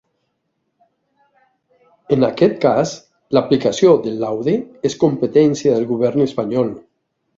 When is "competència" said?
5.05-5.75